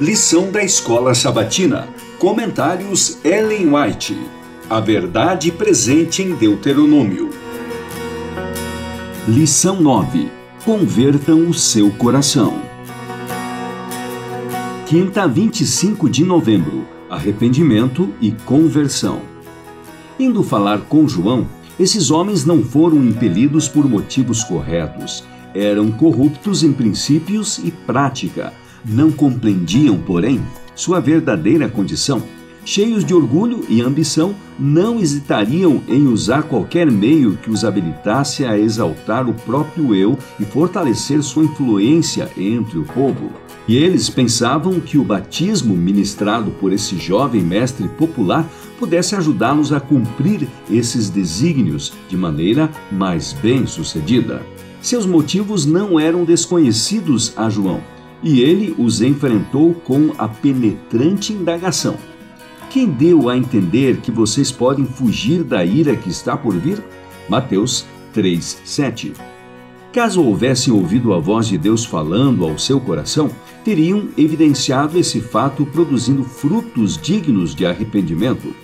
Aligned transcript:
Lição 0.00 0.52
da 0.52 0.62
Escola 0.62 1.12
Sabatina. 1.12 1.88
Comentários 2.20 3.18
Ellen 3.24 3.74
White. 3.74 4.16
A 4.70 4.78
verdade 4.78 5.50
presente 5.50 6.22
em 6.22 6.36
Deuteronômio. 6.36 7.30
Lição 9.26 9.82
9. 9.82 10.30
Convertam 10.64 11.48
o 11.48 11.52
seu 11.52 11.90
coração. 11.90 12.62
Quinta, 14.86 15.26
25 15.26 16.08
de 16.08 16.22
novembro. 16.22 16.86
Arrependimento 17.10 18.08
e 18.20 18.30
conversão. 18.30 19.20
Indo 20.16 20.44
falar 20.44 20.82
com 20.82 21.08
João, 21.08 21.44
esses 21.76 22.12
homens 22.12 22.44
não 22.44 22.62
foram 22.62 22.98
impelidos 22.98 23.66
por 23.66 23.88
motivos 23.88 24.44
corretos. 24.44 25.24
Eram 25.52 25.90
corruptos 25.90 26.62
em 26.62 26.72
princípios 26.72 27.58
e 27.58 27.72
prática 27.72 28.52
não 28.84 29.10
compreendiam, 29.10 29.98
porém, 29.98 30.40
sua 30.74 31.00
verdadeira 31.00 31.68
condição. 31.68 32.22
Cheios 32.64 33.02
de 33.02 33.14
orgulho 33.14 33.64
e 33.68 33.80
ambição, 33.80 34.34
não 34.58 35.00
hesitariam 35.00 35.82
em 35.88 36.06
usar 36.06 36.42
qualquer 36.42 36.90
meio 36.90 37.38
que 37.42 37.50
os 37.50 37.64
habilitasse 37.64 38.44
a 38.44 38.58
exaltar 38.58 39.26
o 39.26 39.32
próprio 39.32 39.94
eu 39.94 40.18
e 40.38 40.44
fortalecer 40.44 41.22
sua 41.22 41.44
influência 41.44 42.30
entre 42.36 42.78
o 42.78 42.84
povo. 42.84 43.32
E 43.66 43.76
eles 43.76 44.10
pensavam 44.10 44.80
que 44.80 44.98
o 44.98 45.04
batismo 45.04 45.74
ministrado 45.74 46.50
por 46.60 46.72
esse 46.72 46.98
jovem 46.98 47.40
mestre 47.40 47.88
popular 47.88 48.46
pudesse 48.78 49.16
ajudá-los 49.16 49.72
a 49.72 49.80
cumprir 49.80 50.46
esses 50.70 51.08
desígnios 51.08 51.94
de 52.08 52.16
maneira 52.16 52.70
mais 52.92 53.32
bem-sucedida. 53.32 54.42
Seus 54.82 55.06
motivos 55.06 55.64
não 55.64 55.98
eram 55.98 56.24
desconhecidos 56.24 57.32
a 57.34 57.48
João 57.48 57.80
e 58.22 58.40
ele 58.40 58.74
os 58.78 59.00
enfrentou 59.00 59.74
com 59.74 60.12
a 60.18 60.28
penetrante 60.28 61.32
indagação: 61.32 61.96
Quem 62.70 62.86
deu 62.86 63.28
a 63.28 63.36
entender 63.36 63.98
que 63.98 64.10
vocês 64.10 64.50
podem 64.50 64.84
fugir 64.84 65.42
da 65.42 65.64
ira 65.64 65.96
que 65.96 66.08
está 66.08 66.36
por 66.36 66.54
vir? 66.54 66.82
Mateus 67.28 67.86
3:7. 68.14 69.12
Caso 69.92 70.22
houvessem 70.22 70.72
ouvido 70.72 71.14
a 71.14 71.18
voz 71.18 71.48
de 71.48 71.56
Deus 71.56 71.84
falando 71.84 72.44
ao 72.44 72.58
seu 72.58 72.78
coração, 72.78 73.30
teriam 73.64 74.08
evidenciado 74.16 74.98
esse 74.98 75.20
fato 75.20 75.64
produzindo 75.64 76.22
frutos 76.24 76.98
dignos 76.98 77.54
de 77.54 77.64
arrependimento. 77.64 78.54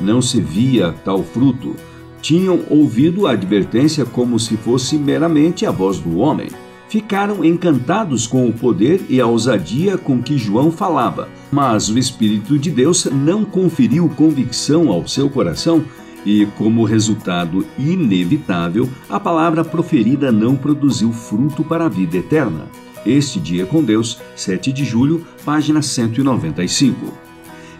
Não 0.00 0.22
se 0.22 0.40
via 0.40 0.92
tal 1.04 1.24
fruto. 1.24 1.74
Tinham 2.22 2.64
ouvido 2.70 3.26
a 3.26 3.32
advertência 3.32 4.04
como 4.04 4.38
se 4.38 4.56
fosse 4.56 4.96
meramente 4.96 5.66
a 5.66 5.70
voz 5.70 5.98
do 5.98 6.18
homem 6.18 6.48
ficaram 6.88 7.44
encantados 7.44 8.26
com 8.26 8.48
o 8.48 8.52
poder 8.52 9.04
e 9.08 9.20
a 9.20 9.26
ousadia 9.26 9.98
com 9.98 10.22
que 10.22 10.38
João 10.38 10.70
falava, 10.72 11.28
mas 11.50 11.88
o 11.88 11.98
Espírito 11.98 12.58
de 12.58 12.70
Deus 12.70 13.04
não 13.06 13.44
conferiu 13.44 14.08
convicção 14.08 14.90
ao 14.90 15.06
seu 15.06 15.28
coração 15.28 15.84
e, 16.24 16.46
como 16.56 16.84
resultado 16.84 17.66
inevitável, 17.78 18.88
a 19.08 19.20
palavra 19.20 19.64
proferida 19.64 20.32
não 20.32 20.56
produziu 20.56 21.12
fruto 21.12 21.62
para 21.62 21.86
a 21.86 21.88
vida 21.88 22.16
eterna. 22.16 22.66
Este 23.06 23.38
Dia 23.38 23.64
com 23.64 23.82
Deus, 23.82 24.20
7 24.34 24.72
de 24.72 24.84
julho, 24.84 25.24
página 25.44 25.80
195. 25.80 27.27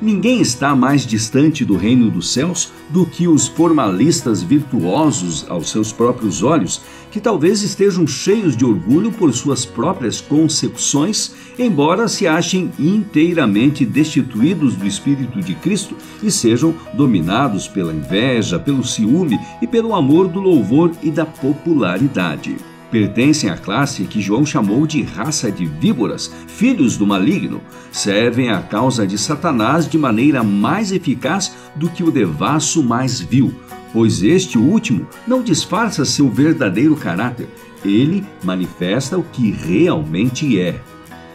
Ninguém 0.00 0.40
está 0.40 0.76
mais 0.76 1.04
distante 1.04 1.64
do 1.64 1.76
reino 1.76 2.08
dos 2.08 2.32
céus 2.32 2.72
do 2.88 3.04
que 3.04 3.26
os 3.26 3.48
formalistas 3.48 4.42
virtuosos 4.42 5.44
aos 5.48 5.70
seus 5.70 5.92
próprios 5.92 6.40
olhos, 6.40 6.80
que 7.10 7.20
talvez 7.20 7.62
estejam 7.62 8.06
cheios 8.06 8.56
de 8.56 8.64
orgulho 8.64 9.10
por 9.10 9.32
suas 9.32 9.64
próprias 9.64 10.20
concepções, 10.20 11.34
embora 11.58 12.06
se 12.06 12.28
achem 12.28 12.70
inteiramente 12.78 13.84
destituídos 13.84 14.76
do 14.76 14.86
Espírito 14.86 15.40
de 15.40 15.54
Cristo 15.56 15.96
e 16.22 16.30
sejam 16.30 16.72
dominados 16.94 17.66
pela 17.66 17.92
inveja, 17.92 18.56
pelo 18.56 18.84
ciúme 18.84 19.36
e 19.60 19.66
pelo 19.66 19.94
amor 19.96 20.28
do 20.28 20.38
louvor 20.38 20.92
e 21.02 21.10
da 21.10 21.26
popularidade 21.26 22.56
pertencem 22.90 23.50
à 23.50 23.56
classe 23.56 24.04
que 24.04 24.20
João 24.20 24.44
chamou 24.44 24.86
de 24.86 25.02
raça 25.02 25.50
de 25.50 25.66
víboras, 25.66 26.32
filhos 26.46 26.96
do 26.96 27.06
maligno, 27.06 27.60
servem 27.92 28.50
à 28.50 28.60
causa 28.60 29.06
de 29.06 29.18
Satanás 29.18 29.88
de 29.88 29.98
maneira 29.98 30.42
mais 30.42 30.92
eficaz 30.92 31.54
do 31.76 31.88
que 31.88 32.02
o 32.02 32.10
devasso 32.10 32.82
mais 32.82 33.20
vil, 33.20 33.54
pois 33.92 34.22
este 34.22 34.58
último 34.58 35.06
não 35.26 35.42
disfarça 35.42 36.04
seu 36.04 36.28
verdadeiro 36.28 36.96
caráter, 36.96 37.48
ele 37.84 38.24
manifesta 38.42 39.16
o 39.16 39.22
que 39.22 39.50
realmente 39.50 40.60
é. 40.60 40.80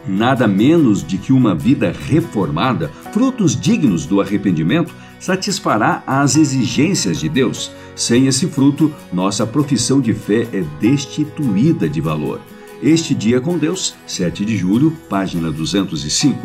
Nada 0.06 0.46
menos 0.46 1.02
de 1.02 1.16
que 1.16 1.32
uma 1.32 1.54
vida 1.54 1.94
reformada, 2.06 2.88
frutos 3.12 3.58
dignos 3.58 4.04
do 4.04 4.20
arrependimento, 4.20 4.94
satisfará 5.18 6.02
as 6.06 6.36
exigências 6.36 7.18
de 7.18 7.28
Deus. 7.28 7.70
Sem 7.96 8.26
esse 8.26 8.46
fruto, 8.46 8.92
nossa 9.12 9.46
profissão 9.46 10.00
de 10.00 10.12
fé 10.12 10.46
é 10.52 10.62
destituída 10.78 11.88
de 11.88 12.00
valor. 12.00 12.40
Este 12.82 13.14
Dia 13.14 13.40
com 13.40 13.56
Deus, 13.56 13.94
7 14.06 14.44
de 14.44 14.58
julho, 14.58 14.94
página 15.08 15.50
205. 15.50 16.38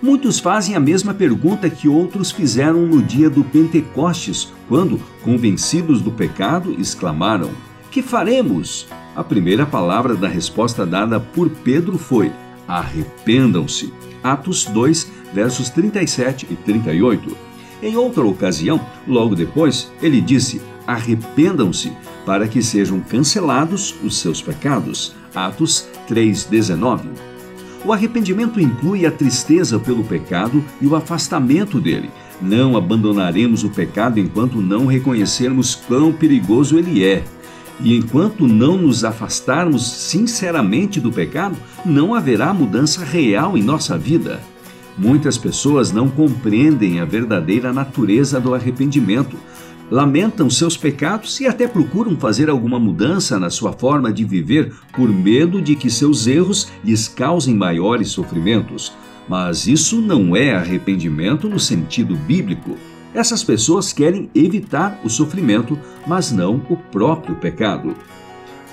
Muitos 0.00 0.38
fazem 0.38 0.74
a 0.76 0.80
mesma 0.80 1.12
pergunta 1.12 1.68
que 1.68 1.88
outros 1.88 2.30
fizeram 2.30 2.86
no 2.86 3.02
dia 3.02 3.28
do 3.28 3.44
Pentecostes, 3.44 4.50
quando, 4.68 4.98
convencidos 5.22 6.00
do 6.00 6.10
pecado, 6.10 6.74
exclamaram: 6.78 7.50
Que 7.90 8.00
faremos? 8.00 8.86
A 9.16 9.24
primeira 9.24 9.66
palavra 9.66 10.14
da 10.14 10.28
resposta 10.28 10.86
dada 10.86 11.18
por 11.18 11.50
Pedro 11.50 11.98
foi: 11.98 12.30
Arrependam-se. 12.68 13.92
Atos 14.22 14.66
2, 14.66 15.10
versos 15.32 15.70
37 15.70 16.46
e 16.50 16.54
38. 16.54 17.36
Em 17.82 17.96
outra 17.96 18.24
ocasião, 18.24 18.80
logo 19.06 19.34
depois, 19.34 19.90
ele 20.02 20.20
disse: 20.20 20.60
Arrependam-se 20.86 21.92
para 22.26 22.46
que 22.46 22.62
sejam 22.62 23.00
cancelados 23.00 23.94
os 24.04 24.18
seus 24.18 24.42
pecados. 24.42 25.14
Atos 25.34 25.88
3,19. 26.08 27.00
O 27.84 27.92
arrependimento 27.92 28.60
inclui 28.60 29.06
a 29.06 29.10
tristeza 29.10 29.78
pelo 29.78 30.02
pecado 30.02 30.62
e 30.80 30.86
o 30.86 30.96
afastamento 30.96 31.80
dele. 31.80 32.10
Não 32.40 32.76
abandonaremos 32.76 33.64
o 33.64 33.70
pecado 33.70 34.18
enquanto 34.18 34.60
não 34.60 34.86
reconhecermos 34.86 35.74
quão 35.74 36.12
perigoso 36.12 36.78
ele 36.78 37.04
é. 37.04 37.24
E 37.80 37.96
enquanto 37.96 38.46
não 38.46 38.76
nos 38.76 39.04
afastarmos 39.04 39.88
sinceramente 39.88 41.00
do 41.00 41.12
pecado, 41.12 41.56
não 41.84 42.14
haverá 42.14 42.52
mudança 42.52 43.04
real 43.04 43.56
em 43.56 43.62
nossa 43.62 43.96
vida. 43.96 44.40
Muitas 44.96 45.38
pessoas 45.38 45.92
não 45.92 46.08
compreendem 46.08 46.98
a 46.98 47.04
verdadeira 47.04 47.72
natureza 47.72 48.40
do 48.40 48.52
arrependimento, 48.52 49.36
lamentam 49.88 50.50
seus 50.50 50.76
pecados 50.76 51.40
e 51.40 51.46
até 51.46 51.68
procuram 51.68 52.16
fazer 52.16 52.50
alguma 52.50 52.80
mudança 52.80 53.38
na 53.38 53.48
sua 53.48 53.72
forma 53.72 54.12
de 54.12 54.24
viver 54.24 54.74
por 54.92 55.08
medo 55.08 55.62
de 55.62 55.76
que 55.76 55.88
seus 55.88 56.26
erros 56.26 56.68
lhes 56.84 57.06
causem 57.06 57.54
maiores 57.54 58.08
sofrimentos. 58.08 58.92
Mas 59.28 59.66
isso 59.66 60.00
não 60.00 60.34
é 60.34 60.54
arrependimento 60.54 61.48
no 61.48 61.60
sentido 61.60 62.16
bíblico. 62.16 62.76
Essas 63.14 63.42
pessoas 63.42 63.92
querem 63.92 64.30
evitar 64.34 65.00
o 65.04 65.08
sofrimento, 65.08 65.78
mas 66.06 66.30
não 66.30 66.62
o 66.68 66.76
próprio 66.76 67.36
pecado. 67.36 67.94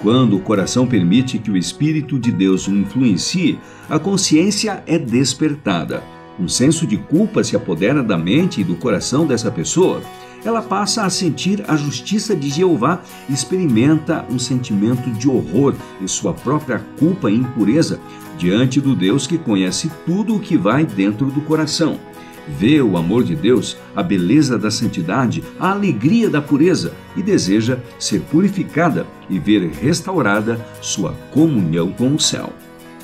Quando 0.02 0.36
o 0.36 0.42
coração 0.42 0.86
permite 0.86 1.40
que 1.40 1.50
o 1.50 1.58
Espírito 1.58 2.20
de 2.20 2.32
Deus 2.32 2.68
o 2.68 2.76
influencie, 2.76 3.60
a 3.90 3.98
consciência 3.98 4.84
é 4.86 5.00
despertada 5.00 6.04
um 6.40 6.48
senso 6.48 6.86
de 6.86 6.98
culpa 6.98 7.44
se 7.44 7.56
apodera 7.56 8.04
da 8.04 8.18
mente 8.18 8.62
e 8.62 8.64
do 8.64 8.76
coração 8.76 9.26
dessa 9.26 9.50
pessoa. 9.50 10.02
Ela 10.44 10.62
passa 10.62 11.04
a 11.04 11.10
sentir 11.10 11.64
a 11.68 11.76
justiça 11.76 12.36
de 12.36 12.50
Jeová 12.50 13.02
e 13.28 13.34
experimenta 13.34 14.26
um 14.30 14.38
sentimento 14.38 15.10
de 15.12 15.28
horror 15.28 15.74
em 16.00 16.08
sua 16.08 16.34
própria 16.34 16.80
culpa 17.00 17.32
e 17.32 17.36
impureza 17.36 18.00
diante 18.38 18.80
do 18.80 18.96
Deus 18.96 19.26
que 19.26 19.38
conhece 19.38 19.90
tudo 20.06 20.36
o 20.36 20.40
que 20.40 20.58
vai 20.58 20.86
dentro 20.86 21.28
do 21.28 21.42
coração. 21.42 21.98
Vê 22.48 22.82
o 22.82 22.98
amor 22.98 23.24
de 23.24 23.36
Deus, 23.36 23.78
a 23.96 24.04
beleza 24.04 24.58
da 24.58 24.70
santidade, 24.70 25.44
a 25.60 25.72
alegria 25.72 26.30
da 26.30 26.42
pureza 26.42 26.94
e 27.16 27.24
deseja 27.24 27.80
ser 28.00 28.22
purificada 28.22 29.06
e 29.30 29.40
ver 29.40 29.70
restaurada 29.70 30.60
sua 30.82 31.14
comunhão 31.32 31.92
com 31.92 32.14
o 32.14 32.20
céu. 32.20 32.54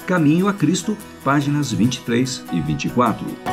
Caminho 0.05 0.47
a 0.47 0.53
Cristo, 0.53 0.97
páginas 1.23 1.71
23 1.71 2.43
e 2.53 2.59
24. 2.59 3.50